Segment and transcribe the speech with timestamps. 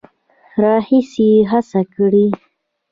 [0.61, 2.25] راهیسې هڅه کړې